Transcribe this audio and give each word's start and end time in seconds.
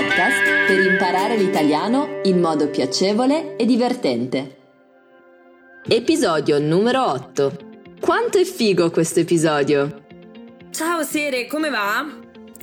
podcast 0.00 0.66
per 0.66 0.80
imparare 0.80 1.36
l'italiano 1.36 2.20
in 2.22 2.40
modo 2.40 2.70
piacevole 2.70 3.56
e 3.56 3.66
divertente. 3.66 4.56
Episodio 5.86 6.58
numero 6.58 7.04
8. 7.10 7.58
Quanto 8.00 8.38
è 8.38 8.44
figo 8.44 8.90
questo 8.90 9.20
episodio? 9.20 10.04
Ciao 10.70 11.02
Sere, 11.02 11.46
come 11.46 11.68
va? 11.68 12.16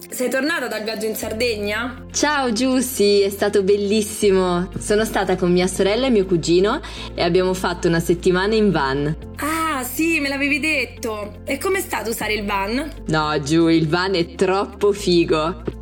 Sei 0.09 0.31
tornata 0.31 0.67
dal 0.67 0.81
viaggio 0.83 1.05
in 1.05 1.13
Sardegna? 1.13 2.05
Ciao 2.11 2.51
Giussi, 2.51 3.21
è 3.21 3.29
stato 3.29 3.61
bellissimo. 3.61 4.71
Sono 4.79 5.05
stata 5.05 5.35
con 5.35 5.51
mia 5.51 5.67
sorella 5.67 6.07
e 6.07 6.09
mio 6.09 6.25
cugino 6.25 6.81
e 7.13 7.21
abbiamo 7.21 7.53
fatto 7.53 7.87
una 7.87 7.99
settimana 7.99 8.55
in 8.55 8.71
van. 8.71 9.15
Ah, 9.37 9.83
sì, 9.83 10.19
me 10.19 10.29
l'avevi 10.29 10.59
detto. 10.59 11.41
E 11.43 11.59
com'è 11.59 11.81
stato 11.81 12.09
usare 12.09 12.33
il 12.33 12.45
van? 12.45 12.91
No, 13.09 13.39
giù, 13.41 13.67
il 13.67 13.87
van 13.87 14.15
è 14.15 14.33
troppo 14.33 14.91
figo. 14.91 15.75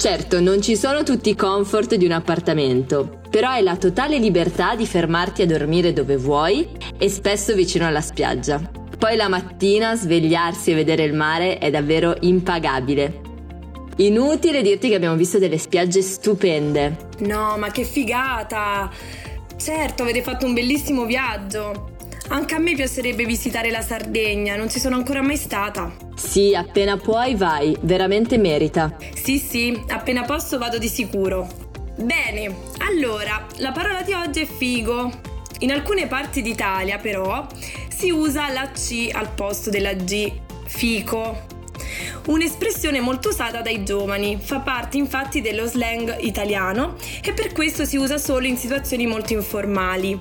Certo, 0.00 0.40
non 0.40 0.62
ci 0.62 0.76
sono 0.76 1.02
tutti 1.02 1.28
i 1.28 1.36
comfort 1.36 1.96
di 1.96 2.06
un 2.06 2.12
appartamento, 2.12 3.20
però 3.28 3.50
hai 3.50 3.62
la 3.62 3.76
totale 3.76 4.16
libertà 4.16 4.74
di 4.74 4.86
fermarti 4.86 5.42
a 5.42 5.46
dormire 5.46 5.92
dove 5.92 6.16
vuoi 6.16 6.66
e 6.96 7.10
spesso 7.10 7.54
vicino 7.54 7.86
alla 7.86 8.00
spiaggia. 8.00 8.62
Poi 8.98 9.14
la 9.14 9.28
mattina 9.28 9.94
svegliarsi 9.94 10.70
e 10.70 10.74
vedere 10.74 11.04
il 11.04 11.12
mare 11.12 11.58
è 11.58 11.68
davvero 11.68 12.16
impagabile. 12.20 13.20
Inutile 13.96 14.62
dirti 14.62 14.88
che 14.88 14.94
abbiamo 14.94 15.16
visto 15.16 15.38
delle 15.38 15.58
spiagge 15.58 16.00
stupende. 16.00 17.08
No, 17.18 17.58
ma 17.58 17.70
che 17.70 17.84
figata! 17.84 18.90
Certo, 19.58 20.02
avete 20.02 20.22
fatto 20.22 20.46
un 20.46 20.54
bellissimo 20.54 21.04
viaggio. 21.04 21.90
Anche 22.28 22.54
a 22.54 22.58
me 22.58 22.74
piacerebbe 22.74 23.26
visitare 23.26 23.70
la 23.70 23.82
Sardegna, 23.82 24.56
non 24.56 24.70
ci 24.70 24.80
sono 24.80 24.96
ancora 24.96 25.20
mai 25.20 25.36
stata. 25.36 25.92
Sì, 26.22 26.54
appena 26.54 26.96
puoi 26.96 27.34
vai, 27.34 27.76
veramente 27.80 28.36
merita. 28.38 28.96
Sì, 29.14 29.38
sì, 29.38 29.82
appena 29.88 30.22
posso 30.22 30.58
vado 30.58 30.78
di 30.78 30.86
sicuro. 30.86 31.48
Bene, 31.96 32.54
allora, 32.78 33.46
la 33.56 33.72
parola 33.72 34.02
di 34.02 34.12
oggi 34.12 34.42
è 34.42 34.46
figo. 34.46 35.10
In 35.60 35.72
alcune 35.72 36.06
parti 36.06 36.42
d'Italia, 36.42 36.98
però, 36.98 37.46
si 37.88 38.10
usa 38.10 38.48
la 38.50 38.70
C 38.70 39.08
al 39.12 39.30
posto 39.30 39.70
della 39.70 39.94
G, 39.94 40.30
fico. 40.66 41.46
Un'espressione 42.26 43.00
molto 43.00 43.30
usata 43.30 43.60
dai 43.60 43.82
giovani, 43.82 44.38
fa 44.40 44.60
parte 44.60 44.98
infatti 44.98 45.40
dello 45.40 45.66
slang 45.66 46.18
italiano 46.20 46.96
e 47.24 47.32
per 47.32 47.52
questo 47.52 47.84
si 47.84 47.96
usa 47.96 48.18
solo 48.18 48.46
in 48.46 48.56
situazioni 48.56 49.06
molto 49.06 49.32
informali. 49.32 50.20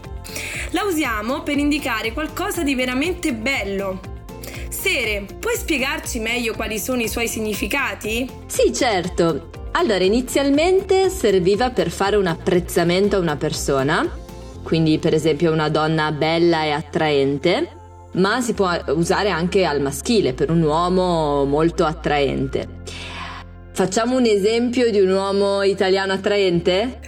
La 0.72 0.84
usiamo 0.84 1.44
per 1.44 1.58
indicare 1.58 2.14
qualcosa 2.14 2.64
di 2.64 2.74
veramente 2.74 3.34
bello. 3.34 4.19
Sere, 4.70 5.26
puoi 5.40 5.56
spiegarci 5.56 6.20
meglio 6.20 6.54
quali 6.54 6.78
sono 6.78 7.02
i 7.02 7.10
suoi 7.10 7.28
significati? 7.28 8.30
Sì, 8.46 8.72
certo. 8.72 9.50
Allora, 9.72 10.04
inizialmente 10.04 11.10
serviva 11.10 11.72
per 11.72 11.90
fare 11.90 12.16
un 12.16 12.28
apprezzamento 12.28 13.16
a 13.16 13.20
una 13.20 13.36
persona, 13.36 14.08
quindi 14.64 15.00
per 15.00 15.16
esempio 15.16 15.52
una 15.52 15.70
donna 15.70 16.12
bella 16.12 16.64
e 16.64 16.70
attraente, 16.70 17.70
ma 18.14 18.42
si 18.42 18.54
può 18.54 18.72
usare 18.90 19.30
anche 19.30 19.66
al 19.66 19.82
maschile 19.82 20.34
per 20.34 20.52
un 20.52 20.62
uomo 20.62 21.46
molto 21.46 21.86
attraente. 21.86 22.68
Facciamo 23.72 24.18
un 24.18 24.26
esempio 24.26 24.92
di 24.92 25.00
un 25.00 25.12
uomo 25.12 25.64
italiano 25.64 26.14
attraente? 26.14 27.00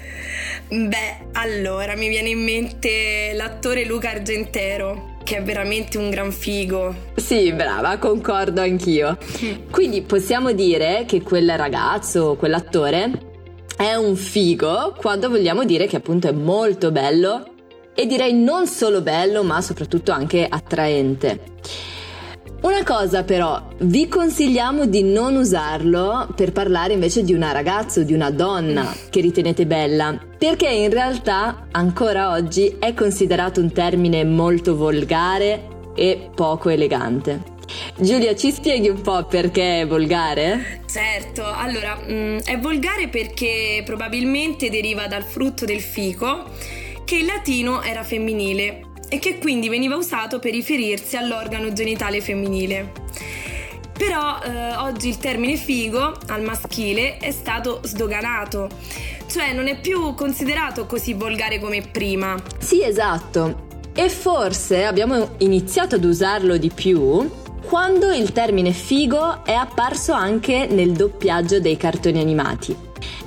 Beh, 0.69 1.27
allora 1.33 1.95
mi 1.95 2.07
viene 2.07 2.29
in 2.29 2.43
mente 2.43 3.33
l'attore 3.33 3.85
Luca 3.85 4.11
Argentero, 4.11 5.10
che 5.23 5.37
è 5.37 5.43
veramente 5.43 5.97
un 5.97 6.09
gran 6.09 6.31
figo. 6.31 6.93
Sì, 7.15 7.51
brava, 7.53 7.97
concordo 7.97 8.61
anch'io. 8.61 9.17
Quindi 9.71 10.01
possiamo 10.01 10.51
dire 10.51 11.05
che 11.07 11.21
quel 11.21 11.55
ragazzo, 11.57 12.35
quell'attore, 12.35 13.29
è 13.77 13.95
un 13.95 14.15
figo 14.15 14.95
quando 14.97 15.29
vogliamo 15.29 15.63
dire 15.63 15.87
che 15.87 15.95
appunto 15.95 16.27
è 16.27 16.31
molto 16.31 16.91
bello 16.91 17.45
e 17.93 18.05
direi 18.05 18.33
non 18.33 18.67
solo 18.67 19.01
bello 19.01 19.43
ma 19.43 19.61
soprattutto 19.61 20.11
anche 20.11 20.45
attraente. 20.47 21.39
Una 22.61 22.83
cosa 22.83 23.23
però, 23.23 23.69
vi 23.79 24.07
consigliamo 24.07 24.85
di 24.85 25.01
non 25.01 25.35
usarlo 25.35 26.27
per 26.35 26.51
parlare 26.51 26.93
invece 26.93 27.23
di 27.23 27.33
una 27.33 27.51
ragazza 27.51 28.01
o 28.01 28.03
di 28.03 28.13
una 28.13 28.29
donna 28.29 28.95
che 29.09 29.19
ritenete 29.19 29.65
bella, 29.65 30.15
perché 30.37 30.69
in 30.69 30.91
realtà 30.91 31.67
ancora 31.71 32.29
oggi 32.29 32.75
è 32.77 32.93
considerato 32.93 33.61
un 33.61 33.71
termine 33.71 34.23
molto 34.23 34.75
volgare 34.75 35.69
e 35.95 36.29
poco 36.35 36.69
elegante. 36.69 37.41
Giulia, 37.97 38.35
ci 38.35 38.51
spieghi 38.51 38.89
un 38.89 39.01
po' 39.01 39.25
perché 39.25 39.81
è 39.81 39.87
volgare? 39.87 40.83
Certo, 40.85 41.43
allora, 41.43 41.97
mm, 42.07 42.39
è 42.45 42.59
volgare 42.59 43.07
perché 43.07 43.81
probabilmente 43.83 44.69
deriva 44.69 45.07
dal 45.07 45.23
frutto 45.23 45.65
del 45.65 45.81
fico 45.81 46.43
che 47.05 47.15
in 47.15 47.25
latino 47.25 47.81
era 47.81 48.03
femminile 48.03 48.90
e 49.13 49.19
che 49.19 49.39
quindi 49.39 49.67
veniva 49.67 49.97
usato 49.97 50.39
per 50.39 50.53
riferirsi 50.53 51.17
all'organo 51.17 51.73
genitale 51.73 52.21
femminile. 52.21 52.93
Però 53.91 54.39
eh, 54.41 54.75
oggi 54.77 55.09
il 55.09 55.17
termine 55.17 55.57
figo 55.57 56.17
al 56.27 56.41
maschile 56.43 57.17
è 57.17 57.31
stato 57.31 57.81
sdoganato, 57.83 58.69
cioè 59.27 59.51
non 59.51 59.67
è 59.67 59.77
più 59.77 60.13
considerato 60.13 60.85
così 60.85 61.11
volgare 61.11 61.59
come 61.59 61.81
prima. 61.81 62.41
Sì, 62.57 62.81
esatto. 62.81 63.67
E 63.93 64.07
forse 64.07 64.85
abbiamo 64.85 65.35
iniziato 65.39 65.95
ad 65.95 66.05
usarlo 66.05 66.55
di 66.55 66.71
più 66.73 67.29
quando 67.65 68.13
il 68.13 68.31
termine 68.31 68.71
figo 68.71 69.43
è 69.43 69.51
apparso 69.51 70.13
anche 70.13 70.67
nel 70.67 70.93
doppiaggio 70.93 71.59
dei 71.59 71.75
cartoni 71.75 72.21
animati, 72.21 72.73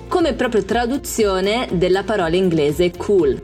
come 0.09 0.33
proprio 0.33 0.65
traduzione 0.65 1.69
della 1.73 2.05
parola 2.05 2.35
inglese 2.35 2.91
cool. 2.97 3.39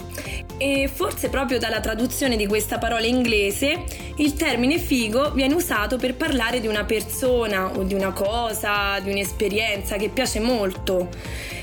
E 0.63 0.91
forse 0.93 1.31
proprio 1.31 1.59
dalla 1.59 1.81
traduzione 1.81 2.37
di 2.37 2.47
questa 2.47 2.77
parola 2.77 3.07
inglese 3.07 3.83
il 4.17 4.35
termine 4.35 4.77
figo 4.77 5.31
viene 5.31 5.55
usato 5.55 5.97
per 5.97 6.17
parlare 6.17 6.61
di 6.61 6.67
una 6.67 6.85
persona 6.85 7.71
o 7.75 7.83
di 7.83 7.95
una 7.95 8.13
cosa, 8.13 9.01
di 9.01 9.11
un'esperienza 9.11 9.97
che 9.97 10.11
piace 10.11 10.39
molto, 10.39 11.09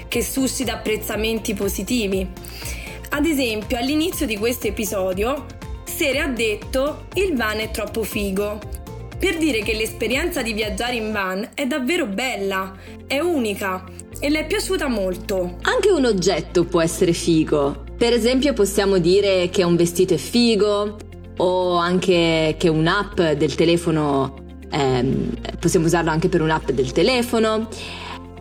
che 0.07 0.23
suscita 0.23 0.73
apprezzamenti 0.73 1.53
positivi. 1.53 2.27
Ad 3.09 3.27
esempio, 3.27 3.77
all'inizio 3.77 4.25
di 4.25 4.35
questo 4.35 4.65
episodio, 4.65 5.45
Sere 5.83 6.19
ha 6.19 6.27
detto 6.27 7.05
il 7.13 7.35
van 7.35 7.59
è 7.59 7.69
troppo 7.69 8.01
figo, 8.01 8.59
per 9.19 9.37
dire 9.37 9.61
che 9.61 9.75
l'esperienza 9.75 10.41
di 10.41 10.53
viaggiare 10.53 10.95
in 10.95 11.11
van 11.11 11.51
è 11.53 11.67
davvero 11.67 12.07
bella, 12.07 12.75
è 13.05 13.19
unica 13.19 13.83
e 14.19 14.29
le 14.29 14.39
è 14.39 14.47
piaciuta 14.47 14.87
molto. 14.87 15.57
Anche 15.61 15.89
un 15.89 16.05
oggetto 16.05 16.65
può 16.65 16.81
essere 16.81 17.13
figo, 17.13 17.85
per 17.97 18.13
esempio 18.13 18.53
possiamo 18.53 18.99
dire 18.99 19.49
che 19.49 19.63
un 19.63 19.75
vestito 19.75 20.13
è 20.13 20.17
figo 20.17 20.97
o 21.37 21.75
anche 21.75 22.55
che 22.57 22.69
un'app 22.69 23.19
del 23.19 23.55
telefono, 23.55 24.35
ehm, 24.69 25.33
possiamo 25.59 25.87
usarlo 25.87 26.11
anche 26.11 26.29
per 26.29 26.41
un'app 26.41 26.69
del 26.71 26.91
telefono. 26.91 27.67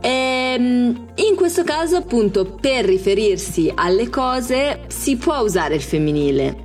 Ehm, 0.02 1.06
in 1.14 1.34
questo 1.34 1.64
caso 1.64 1.96
appunto 1.96 2.44
per 2.60 2.84
riferirsi 2.84 3.72
alle 3.74 4.10
cose 4.10 4.82
si 4.88 5.16
può 5.16 5.38
usare 5.38 5.74
il 5.74 5.82
femminile, 5.82 6.64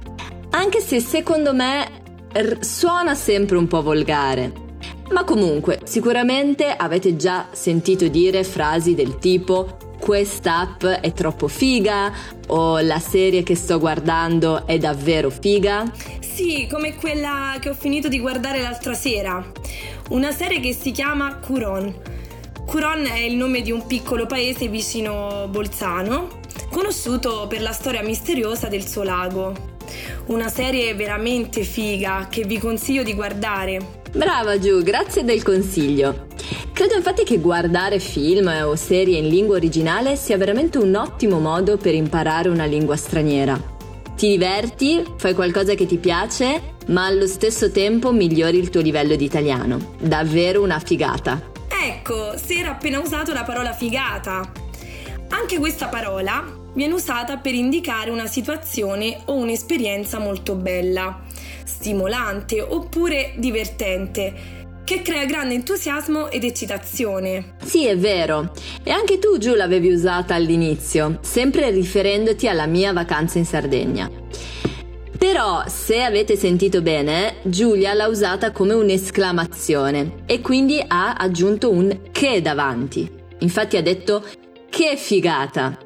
anche 0.51 0.81
se 0.81 0.99
secondo 0.99 1.53
me 1.53 1.99
suona 2.59 3.15
sempre 3.15 3.57
un 3.57 3.67
po' 3.67 3.81
volgare. 3.81 4.51
Ma 5.11 5.23
comunque, 5.23 5.79
sicuramente 5.83 6.73
avete 6.75 7.15
già 7.15 7.47
sentito 7.51 8.07
dire 8.07 8.43
frasi 8.43 8.95
del 8.95 9.17
tipo 9.17 9.77
quest'app 10.01 10.83
è 10.83 11.13
troppo 11.13 11.47
figa 11.47 12.11
o 12.47 12.79
la 12.79 12.97
serie 12.97 13.43
che 13.43 13.55
sto 13.55 13.77
guardando 13.77 14.65
è 14.65 14.79
davvero 14.79 15.29
figa? 15.29 15.89
Sì, 16.19 16.67
come 16.69 16.95
quella 16.95 17.57
che 17.59 17.69
ho 17.69 17.75
finito 17.75 18.07
di 18.07 18.19
guardare 18.19 18.61
l'altra 18.61 18.95
sera. 18.95 19.45
Una 20.09 20.31
serie 20.31 20.59
che 20.59 20.73
si 20.73 20.91
chiama 20.91 21.35
Curon. 21.35 21.93
Curon 22.65 23.05
è 23.05 23.19
il 23.19 23.35
nome 23.35 23.61
di 23.61 23.71
un 23.71 23.85
piccolo 23.85 24.25
paese 24.25 24.67
vicino 24.67 25.47
Bolzano, 25.49 26.39
conosciuto 26.71 27.45
per 27.47 27.61
la 27.61 27.71
storia 27.71 28.01
misteriosa 28.01 28.67
del 28.67 28.87
suo 28.87 29.03
lago. 29.03 29.53
Una 30.27 30.49
serie 30.49 30.95
veramente 30.95 31.61
figa 31.61 32.27
che 32.27 32.43
vi 32.43 32.57
consiglio 32.57 33.03
di 33.03 33.13
guardare. 33.13 33.99
Brava 34.11 34.57
Giù, 34.57 34.81
grazie 34.81 35.23
del 35.23 35.43
consiglio. 35.43 36.29
Credo 36.81 36.95
infatti 36.95 37.23
che 37.23 37.37
guardare 37.37 37.99
film 37.99 38.47
o 38.65 38.75
serie 38.75 39.19
in 39.19 39.27
lingua 39.27 39.57
originale 39.57 40.15
sia 40.15 40.35
veramente 40.35 40.79
un 40.79 40.95
ottimo 40.95 41.39
modo 41.39 41.77
per 41.77 41.93
imparare 41.93 42.49
una 42.49 42.65
lingua 42.65 42.95
straniera. 42.95 43.55
Ti 44.15 44.27
diverti, 44.27 45.05
fai 45.17 45.35
qualcosa 45.35 45.75
che 45.75 45.85
ti 45.85 45.97
piace, 45.97 46.73
ma 46.87 47.05
allo 47.05 47.27
stesso 47.27 47.69
tempo 47.69 48.11
migliori 48.11 48.57
il 48.57 48.71
tuo 48.71 48.81
livello 48.81 49.15
di 49.15 49.23
italiano. 49.23 49.93
Davvero 49.99 50.63
una 50.63 50.79
figata. 50.79 51.51
Ecco, 51.67 52.35
si 52.35 52.57
era 52.57 52.71
appena 52.71 52.97
usato 52.97 53.31
la 53.31 53.43
parola 53.43 53.73
figata. 53.73 54.51
Anche 55.29 55.59
questa 55.59 55.85
parola 55.85 56.43
viene 56.73 56.95
usata 56.95 57.37
per 57.37 57.53
indicare 57.53 58.09
una 58.09 58.25
situazione 58.25 59.21
o 59.25 59.35
un'esperienza 59.35 60.17
molto 60.17 60.55
bella, 60.55 61.19
stimolante 61.63 62.59
oppure 62.59 63.33
divertente 63.37 64.60
che 64.83 65.01
crea 65.01 65.25
grande 65.25 65.53
entusiasmo 65.53 66.29
ed 66.29 66.43
eccitazione. 66.43 67.55
Sì, 67.63 67.85
è 67.85 67.97
vero. 67.97 68.51
E 68.83 68.91
anche 68.91 69.19
tu, 69.19 69.37
Giù, 69.37 69.53
l'avevi 69.53 69.91
usata 69.91 70.35
all'inizio, 70.35 71.19
sempre 71.21 71.69
riferendoti 71.71 72.47
alla 72.47 72.65
mia 72.65 72.93
vacanza 72.93 73.37
in 73.37 73.45
Sardegna. 73.45 74.09
Però, 75.17 75.63
se 75.67 76.01
avete 76.01 76.35
sentito 76.35 76.81
bene, 76.81 77.35
Giulia 77.43 77.93
l'ha 77.93 78.07
usata 78.07 78.51
come 78.51 78.73
un'esclamazione 78.73 80.23
e 80.25 80.41
quindi 80.41 80.83
ha 80.85 81.13
aggiunto 81.13 81.69
un 81.69 82.09
che 82.11 82.41
davanti. 82.41 83.09
Infatti 83.39 83.77
ha 83.77 83.83
detto 83.83 84.23
che 84.69 84.95
figata. 84.97 85.77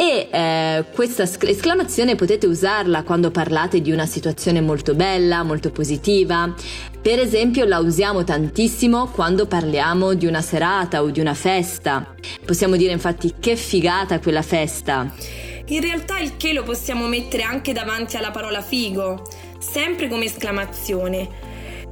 E 0.00 0.28
eh, 0.30 0.84
questa 0.94 1.24
esclamazione 1.24 2.14
potete 2.14 2.46
usarla 2.46 3.02
quando 3.02 3.32
parlate 3.32 3.80
di 3.80 3.90
una 3.90 4.06
situazione 4.06 4.60
molto 4.60 4.94
bella, 4.94 5.42
molto 5.42 5.72
positiva. 5.72 6.54
Per 7.02 7.18
esempio 7.18 7.64
la 7.64 7.78
usiamo 7.78 8.22
tantissimo 8.22 9.08
quando 9.08 9.46
parliamo 9.46 10.14
di 10.14 10.26
una 10.26 10.40
serata 10.40 11.02
o 11.02 11.10
di 11.10 11.18
una 11.18 11.34
festa. 11.34 12.14
Possiamo 12.44 12.76
dire 12.76 12.92
infatti 12.92 13.34
che 13.40 13.56
figata 13.56 14.20
quella 14.20 14.42
festa. 14.42 15.12
In 15.66 15.80
realtà 15.80 16.20
il 16.20 16.36
che 16.36 16.52
lo 16.52 16.62
possiamo 16.62 17.08
mettere 17.08 17.42
anche 17.42 17.72
davanti 17.72 18.16
alla 18.16 18.30
parola 18.30 18.62
figo, 18.62 19.26
sempre 19.58 20.06
come 20.06 20.26
esclamazione. 20.26 21.28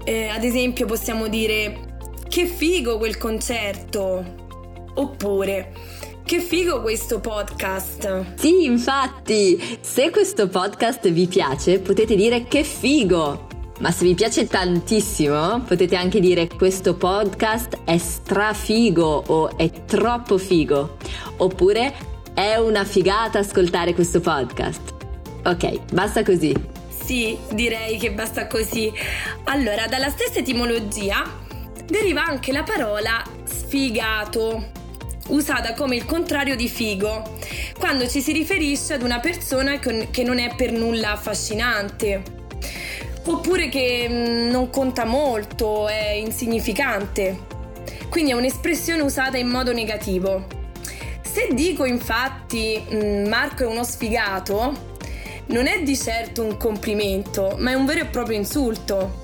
Eh, 0.05 0.29
ad 0.29 0.45
esempio 0.45 0.87
possiamo 0.87 1.27
dire 1.27 1.97
che 2.29 2.47
figo 2.47 2.99
quel 2.99 3.19
concerto. 3.19 4.45
Oppure 4.95 5.73
che 6.27 6.41
figo 6.41 6.83
questo 6.83 7.21
podcast! 7.21 8.35
Sì, 8.35 8.65
infatti, 8.65 9.79
se 9.81 10.11
questo 10.11 10.49
podcast 10.49 11.09
vi 11.09 11.29
piace 11.29 11.79
potete 11.79 12.17
dire 12.17 12.49
che 12.49 12.65
figo! 12.65 13.47
Ma 13.79 13.93
se 13.93 14.05
vi 14.05 14.15
piace 14.15 14.49
tantissimo 14.49 15.61
potete 15.61 15.95
anche 15.95 16.19
dire 16.19 16.49
questo 16.49 16.97
podcast 16.97 17.79
è 17.85 17.97
strafigo 17.97 19.23
o 19.25 19.57
è 19.57 19.71
troppo 19.85 20.37
figo. 20.37 20.97
Oppure 21.37 21.95
è 22.35 22.57
una 22.57 22.83
figata 22.83 23.39
ascoltare 23.39 23.95
questo 23.95 24.19
podcast. 24.19 24.95
Ok, 25.45 25.93
basta 25.93 26.25
così. 26.25 26.53
Sì, 26.89 27.39
direi 27.53 27.99
che 27.99 28.11
basta 28.11 28.49
così. 28.49 28.93
Allora, 29.45 29.87
dalla 29.87 30.09
stessa 30.09 30.41
etimologia 30.41 31.23
deriva 31.87 32.25
anche 32.25 32.51
la 32.51 32.65
parola 32.65 33.23
sfigato 33.45 34.76
usata 35.29 35.75
come 35.75 35.97
il 35.97 36.05
contrario 36.05 36.57
di 36.57 36.69
figo, 36.69 37.23
quando 37.79 38.09
ci 38.09 38.21
si 38.21 38.33
riferisce 38.33 38.95
ad 38.95 39.03
una 39.03 39.21
persona 39.21 39.79
che 39.79 40.23
non 40.23 40.39
è 40.39 40.55
per 40.55 40.73
nulla 40.73 41.13
affascinante, 41.13 42.23
oppure 43.25 43.69
che 43.69 44.07
mm, 44.09 44.51
non 44.51 44.71
conta 44.71 45.05
molto, 45.05 45.89
è 45.89 46.11
insignificante. 46.11 47.55
Quindi 48.09 48.31
è 48.31 48.35
un'espressione 48.35 49.03
usata 49.03 49.37
in 49.37 49.49
modo 49.49 49.73
negativo. 49.73 50.47
Se 51.23 51.49
dico 51.53 51.85
infatti 51.85 52.83
mm, 52.93 53.27
Marco 53.27 53.65
è 53.65 53.67
uno 53.67 53.85
sfigato, 53.85 54.95
non 55.47 55.67
è 55.67 55.83
di 55.83 55.97
certo 55.97 56.43
un 56.43 56.57
complimento, 56.57 57.57
ma 57.59 57.71
è 57.71 57.75
un 57.75 57.85
vero 57.85 58.01
e 58.01 58.07
proprio 58.07 58.37
insulto. 58.37 59.23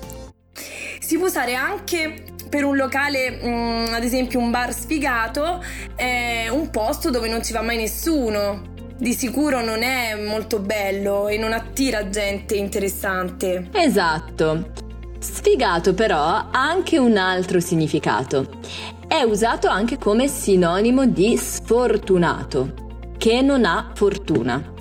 Si 0.99 1.17
può 1.17 1.27
usare 1.27 1.53
anche 1.53 2.22
per 2.53 2.65
un 2.65 2.75
locale, 2.75 3.31
mh, 3.31 3.47
mm, 3.47 3.93
ad 3.95 4.03
esempio 4.03 4.37
un 4.37 4.51
bar 4.51 4.71
sfigato, 4.75 5.59
è 5.95 6.49
un 6.51 6.69
posto 6.69 7.09
dove 7.09 7.27
non 7.27 7.43
ci 7.43 7.51
va 7.51 7.63
mai 7.63 7.77
nessuno. 7.77 8.71
Di 8.95 9.13
sicuro 9.13 9.65
non 9.65 9.81
è 9.81 10.13
molto 10.13 10.59
bello 10.59 11.29
e 11.29 11.39
non 11.39 11.51
attira 11.51 12.09
gente 12.09 12.53
interessante. 12.53 13.69
Esatto. 13.73 14.71
Sfigato 15.17 15.95
però 15.95 16.19
ha 16.19 16.49
anche 16.51 16.99
un 16.99 17.17
altro 17.17 17.59
significato. 17.59 18.59
È 19.07 19.23
usato 19.23 19.67
anche 19.67 19.97
come 19.97 20.27
sinonimo 20.27 21.07
di 21.07 21.35
sfortunato, 21.37 23.07
che 23.17 23.41
non 23.41 23.65
ha 23.65 23.93
fortuna. 23.95 24.71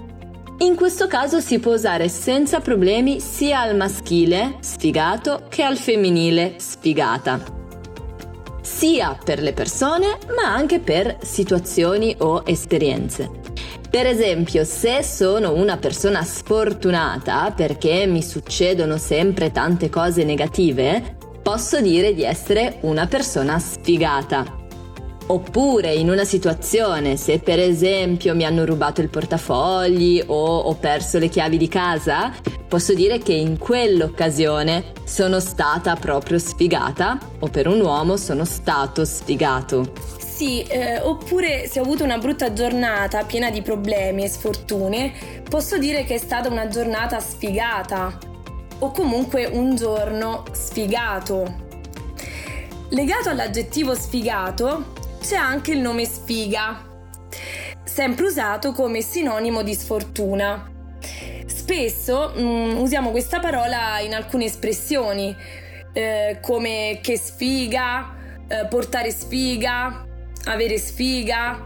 In 0.59 0.77
questo 0.77 1.07
caso 1.07 1.41
si 1.41 1.59
può 1.59 1.73
usare 1.73 2.11
senza 2.11 2.61
problemi 2.61 3.19
sia 3.19 3.61
al 3.61 3.75
maschile, 3.77 4.59
sfigato, 4.61 5.47
che 5.49 5.63
al 5.63 5.79
femminile, 5.79 6.57
sfigata 6.59 7.61
sia 8.83 9.17
per 9.25 9.41
le 9.41 9.53
persone 9.53 10.19
ma 10.35 10.53
anche 10.53 10.81
per 10.81 11.19
situazioni 11.23 12.17
o 12.19 12.43
esperienze. 12.45 13.31
Per 13.89 14.07
esempio, 14.07 14.65
se 14.65 15.05
sono 15.05 15.53
una 15.53 15.77
persona 15.77 16.25
sfortunata 16.25 17.53
perché 17.53 18.07
mi 18.07 18.25
succedono 18.25 18.97
sempre 18.97 19.53
tante 19.53 19.89
cose 19.89 20.25
negative, 20.25 21.17
posso 21.41 21.81
dire 21.81 22.13
di 22.13 22.25
essere 22.25 22.79
una 22.81 23.07
persona 23.07 23.57
sfigata. 23.61 24.62
Oppure 25.33 25.95
in 25.95 26.11
una 26.11 26.27
situazione, 26.27 27.17
se 27.17 27.39
per 27.39 27.59
esempio 27.59 28.35
mi 28.35 28.45
hanno 28.45 28.67
rubato 28.67 29.01
il 29.01 29.09
portafogli 29.09 30.23
o 30.27 30.59
ho 30.59 30.75
perso 30.75 31.19
le 31.19 31.29
chiavi 31.29 31.57
di 31.57 31.69
casa, 31.69 32.31
posso 32.69 32.93
dire 32.93 33.17
che 33.17 33.33
in 33.33 33.57
quell'occasione 33.57 34.93
sono 35.05 35.41
stata 35.41 35.97
proprio 35.97 36.39
sfigata 36.39 37.19
o 37.39 37.49
per 37.49 37.67
un 37.67 37.81
uomo 37.81 38.19
sono 38.19 38.45
stato 38.45 39.07
sfigato. 39.07 39.93
Sì, 40.19 40.65
eh, 40.65 41.01
oppure 41.01 41.67
se 41.67 41.81
ho 41.81 41.83
avuto 41.83 42.05
una 42.05 42.19
brutta 42.19 42.53
giornata 42.53 43.25
piena 43.25 43.49
di 43.49 43.63
problemi 43.63 44.25
e 44.25 44.29
sfortune, 44.29 45.15
posso 45.49 45.79
dire 45.79 46.05
che 46.05 46.17
è 46.17 46.19
stata 46.19 46.51
una 46.51 46.69
giornata 46.69 47.21
sfigata 47.21 48.19
o 48.81 48.91
comunque 48.91 49.47
un 49.47 49.77
giorno 49.77 50.43
sfigato. 50.53 51.71
Legato 52.91 53.31
all'aggettivo 53.31 53.95
sfigato 53.95 55.01
c'è 55.23 55.37
anche 55.37 55.71
il 55.71 55.79
nome 55.79 56.05
sfiga, 56.05 56.83
sempre 57.85 58.27
usato 58.27 58.73
come 58.73 59.01
sinonimo 59.01 59.63
di 59.63 59.73
sfortuna. 59.73 60.69
Spesso 61.47 62.35
mm, 62.37 62.77
usiamo 62.79 63.11
questa 63.11 63.39
parola 63.39 64.01
in 64.01 64.15
alcune 64.15 64.47
espressioni, 64.47 65.35
eh, 65.93 66.39
come 66.43 66.99
che 67.01 67.17
sfiga, 67.17 68.17
eh, 68.49 68.67
portare 68.67 69.13
sfiga, 69.13 70.05
avere 70.47 70.77
sfiga, 70.79 71.63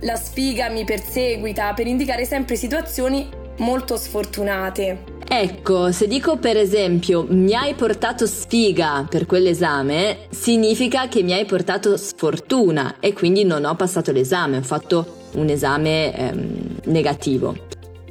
la 0.00 0.16
sfiga 0.16 0.68
mi 0.68 0.84
perseguita, 0.84 1.72
per 1.72 1.86
indicare 1.86 2.26
sempre 2.26 2.56
situazioni 2.56 3.28
molto 3.56 3.96
sfortunate. 3.96 5.17
Ecco, 5.30 5.92
se 5.92 6.06
dico 6.06 6.38
per 6.38 6.56
esempio 6.56 7.26
mi 7.28 7.54
hai 7.54 7.74
portato 7.74 8.26
sfiga 8.26 9.06
per 9.08 9.26
quell'esame, 9.26 10.20
significa 10.30 11.06
che 11.06 11.22
mi 11.22 11.34
hai 11.34 11.44
portato 11.44 11.98
sfortuna 11.98 12.96
e 12.98 13.12
quindi 13.12 13.44
non 13.44 13.66
ho 13.66 13.76
passato 13.76 14.10
l'esame, 14.10 14.56
ho 14.56 14.62
fatto 14.62 15.26
un 15.34 15.50
esame 15.50 16.16
ehm, 16.16 16.76
negativo. 16.84 17.54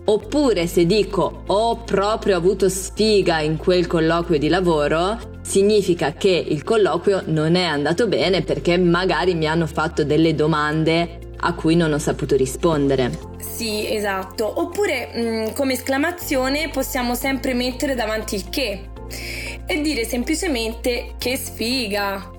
Oppure 0.06 0.68
se 0.68 0.86
dico 0.86 1.42
ho 1.48 1.78
proprio 1.78 2.38
avuto 2.38 2.70
sfiga 2.70 3.40
in 3.40 3.58
quel 3.58 3.88
colloquio 3.88 4.38
di 4.38 4.48
lavoro, 4.48 5.18
significa 5.42 6.14
che 6.14 6.30
il 6.30 6.64
colloquio 6.64 7.24
non 7.26 7.56
è 7.56 7.64
andato 7.64 8.08
bene 8.08 8.44
perché 8.44 8.78
magari 8.78 9.34
mi 9.34 9.48
hanno 9.48 9.66
fatto 9.66 10.04
delle 10.04 10.36
domande 10.36 11.17
a 11.40 11.54
cui 11.54 11.76
non 11.76 11.94
ho 11.94 12.00
saputo 12.00 12.36
rispondere. 12.36 13.12
Sì, 13.38 13.94
esatto. 13.94 14.62
Oppure 14.62 15.10
mh, 15.14 15.20
mm, 15.20 15.54
come 15.54 15.74
esclamazione 15.74 16.70
possiamo 16.70 17.16
sempre 17.16 17.54
mettere 17.54 17.96
davanti 17.96 18.36
il 18.36 18.50
che 18.50 18.90
e 19.66 19.82
dire 19.82 20.06
semplicemente 20.06 21.16
che 21.18 21.38
sfiga. 21.38 22.32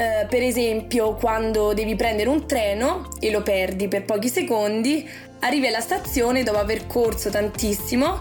Uh, 0.00 0.26
per 0.28 0.42
esempio, 0.42 1.14
quando 1.14 1.74
devi 1.74 1.94
prendere 1.94 2.30
un 2.30 2.46
treno 2.46 3.08
e 3.20 3.30
lo 3.30 3.42
perdi 3.42 3.86
per 3.86 4.04
pochi 4.04 4.28
secondi, 4.28 5.06
arrivi 5.40 5.66
alla 5.66 5.80
stazione 5.80 6.42
dopo 6.42 6.58
aver 6.58 6.86
corso 6.86 7.28
tantissimo, 7.28 8.20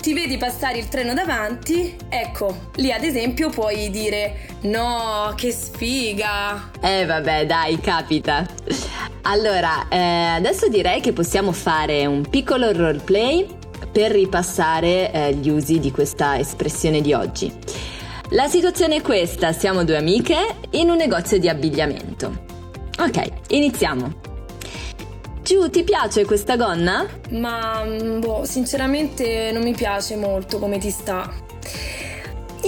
ti 0.00 0.14
vedi 0.14 0.38
passare 0.38 0.78
il 0.78 0.88
treno 0.88 1.12
davanti, 1.12 1.94
ecco, 2.08 2.70
lì 2.76 2.90
ad 2.90 3.04
esempio 3.04 3.50
puoi 3.50 3.90
dire 3.90 4.56
no, 4.62 5.32
che 5.36 5.52
sfiga. 5.52 6.70
Eh 6.80 7.04
vabbè, 7.04 7.44
dai, 7.44 7.78
capita. 7.80 8.46
Allora, 9.22 9.88
eh, 9.88 9.98
adesso 9.98 10.68
direi 10.68 11.00
che 11.00 11.12
possiamo 11.12 11.52
fare 11.52 12.06
un 12.06 12.26
piccolo 12.28 12.72
roleplay 12.72 13.46
per 13.92 14.12
ripassare 14.12 15.12
eh, 15.12 15.34
gli 15.34 15.50
usi 15.50 15.78
di 15.78 15.90
questa 15.90 16.38
espressione 16.38 17.02
di 17.02 17.12
oggi. 17.12 17.52
La 18.30 18.48
situazione 18.48 18.96
è 18.96 19.02
questa, 19.02 19.52
siamo 19.52 19.84
due 19.84 19.98
amiche 19.98 20.36
in 20.70 20.88
un 20.88 20.96
negozio 20.96 21.38
di 21.38 21.48
abbigliamento. 21.48 22.44
Ok, 22.98 23.28
iniziamo. 23.48 24.29
Giù, 25.50 25.68
ti 25.68 25.82
piace 25.82 26.24
questa 26.24 26.56
gonna? 26.56 27.04
Ma, 27.30 27.82
mm, 27.84 28.20
boh, 28.20 28.44
sinceramente 28.44 29.50
non 29.52 29.64
mi 29.64 29.74
piace 29.74 30.14
molto 30.14 30.60
come 30.60 30.78
ti 30.78 30.90
sta. 30.90 31.28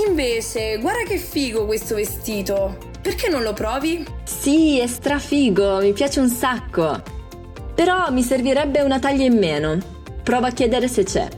Invece, 0.05 0.79
guarda 0.79 1.05
che 1.05 1.17
figo 1.17 1.65
questo 1.65 1.95
vestito. 1.95 2.77
Perché 3.01 3.29
non 3.29 3.45
lo 3.45 3.53
provi? 3.53 4.05
Sì, 4.25 4.81
è 4.81 4.89
strafigo, 4.89 5.79
mi 5.79 5.93
piace 5.93 6.19
un 6.19 6.29
sacco. 6.29 7.01
Però 7.73 8.11
mi 8.11 8.23
servirebbe 8.25 8.81
una 8.81 8.99
taglia 8.99 9.27
in 9.27 9.39
meno. 9.39 9.79
Prova 10.25 10.49
a 10.49 10.53
chiedere 10.53 10.89
se 10.89 11.05
c'è. 11.05 11.29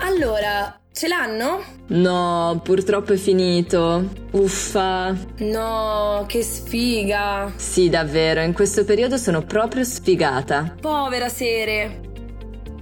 Allora, 0.00 0.78
Ce 0.94 1.08
l'hanno? 1.08 1.62
No, 1.88 2.60
purtroppo 2.62 3.14
è 3.14 3.16
finito. 3.16 4.10
Uffa. 4.32 5.16
No, 5.38 6.24
che 6.28 6.42
sfiga. 6.42 7.50
Sì, 7.56 7.88
davvero, 7.88 8.42
in 8.42 8.52
questo 8.52 8.84
periodo 8.84 9.16
sono 9.16 9.40
proprio 9.42 9.84
sfigata. 9.84 10.74
Povera 10.78 11.30
Sere. 11.30 12.00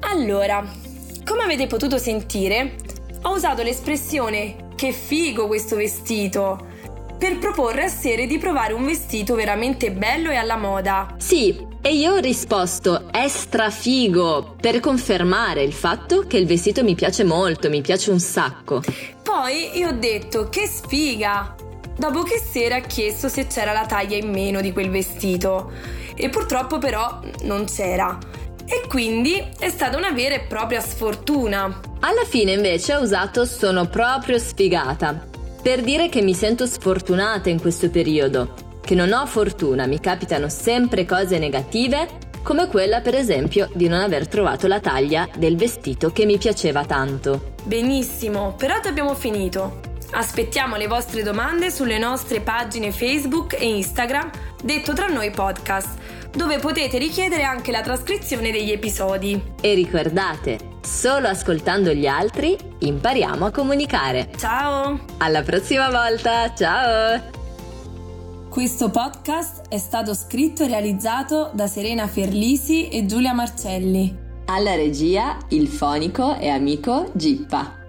Allora, 0.01 0.69
come 1.25 1.43
avete 1.45 1.69
potuto 1.69 1.99
sentire, 1.99 2.75
ho 3.23 3.33
usato 3.33 3.63
l'espressione 3.63 4.71
che 4.75 4.91
figo 4.91 5.47
questo 5.47 5.77
vestito 5.77 6.67
per 7.17 7.39
proporre 7.39 7.85
a 7.85 7.89
Sere 7.89 8.27
di 8.27 8.39
provare 8.39 8.73
un 8.73 8.87
vestito 8.87 9.37
veramente 9.37 9.93
bello 9.93 10.31
e 10.31 10.37
alla 10.37 10.57
moda. 10.57 11.15
Sì, 11.19 11.70
e 11.83 11.95
io 11.95 12.15
ho 12.15 12.19
risposto 12.19 13.11
è 13.11 13.27
strafigo 13.29 14.57
per 14.61 14.81
confermare 14.81 15.63
il 15.63 15.73
fatto 15.73 16.27
che 16.27 16.37
il 16.37 16.47
vestito 16.47 16.83
mi 16.85 16.95
piace 16.95 17.25
molto, 17.25 17.69
mi 17.69 17.81
piace 17.81 18.11
un 18.11 18.21
sacco. 18.21 18.83
Poi 19.23 19.79
io 19.79 19.89
ho 19.89 19.93
detto 19.93 20.49
che 20.49 20.67
sfiga! 20.67 21.55
Dopo 21.97 22.23
che 22.23 22.39
Sera 22.39 22.77
ha 22.77 22.81
chiesto 22.81 23.29
se 23.29 23.47
c'era 23.47 23.73
la 23.73 23.87
taglia 23.87 24.17
in 24.17 24.31
meno 24.31 24.61
di 24.61 24.73
quel 24.73 24.91
vestito. 24.91 25.71
E 26.15 26.29
purtroppo 26.29 26.79
però 26.79 27.21
non 27.43 27.67
c'era. 27.67 28.19
E 28.65 28.87
quindi 28.89 29.43
è 29.59 29.69
stata 29.69 29.97
una 29.97 30.11
vera 30.11 30.35
e 30.35 30.41
propria 30.41 30.81
sfortuna. 30.81 31.81
Alla 32.01 32.25
fine 32.25 32.53
invece 32.53 32.95
ho 32.95 33.03
usato 33.03 33.45
sono 33.45 33.87
proprio 33.87 34.39
sfigata 34.39 35.29
per 35.63 35.83
dire 35.83 36.09
che 36.09 36.23
mi 36.23 36.35
sento 36.35 36.67
sfortunata 36.67 37.51
in 37.51 37.61
questo 37.61 37.91
periodo, 37.91 38.55
che 38.81 38.95
non 38.95 39.13
ho 39.13 39.27
fortuna, 39.27 39.87
mi 39.87 40.01
capitano 40.01 40.49
sempre 40.49 41.05
cose 41.05 41.39
negative, 41.39 42.09
come 42.43 42.69
quella 42.69 43.01
per 43.01 43.15
esempio 43.15 43.69
di 43.75 43.89
non 43.89 44.01
aver 44.01 44.27
trovato 44.27 44.67
la 44.67 44.81
taglia 44.81 45.29
del 45.37 45.57
vestito 45.57 46.11
che 46.11 46.25
mi 46.25 46.39
piaceva 46.39 46.85
tanto. 46.85 47.53
Benissimo, 47.65 48.55
però 48.57 48.77
abbiamo 48.83 49.15
finito. 49.15 49.81
Aspettiamo 50.13 50.77
le 50.77 50.89
vostre 50.89 51.23
domande 51.23 51.71
sulle 51.71 51.99
nostre 51.99 52.41
pagine 52.41 52.91
Facebook 52.91 53.55
e 53.61 53.69
Instagram, 53.69 54.31
detto 54.63 54.93
tra 54.93 55.07
noi 55.07 55.31
podcast, 55.31 55.99
dove 56.35 56.59
potete 56.59 56.99
richiedere 56.99 57.45
anche 57.45 57.71
la 57.71 57.81
trascrizione 57.81 58.51
degli 58.51 58.73
episodi. 58.73 59.41
E 59.61 59.75
ricordate, 59.75 60.59
solo 60.83 61.29
ascoltando 61.29 61.93
gli 61.93 62.07
altri 62.07 62.57
impariamo 62.79 63.47
a 63.47 63.51
comunicare. 63.53 64.31
Ciao! 64.37 64.99
Alla 65.19 65.43
prossima 65.43 65.91
volta, 65.91 66.53
ciao! 66.55 67.40
Questo 68.51 68.91
podcast 68.91 69.69
è 69.69 69.79
stato 69.79 70.13
scritto 70.13 70.65
e 70.65 70.67
realizzato 70.67 71.53
da 71.55 71.69
Serena 71.69 72.09
Ferlisi 72.09 72.89
e 72.89 73.07
Giulia 73.07 73.33
Marcelli. 73.33 74.13
Alla 74.47 74.75
regia, 74.75 75.39
il 75.51 75.69
fonico 75.69 76.37
e 76.37 76.49
amico 76.49 77.13
Gippa. 77.15 77.80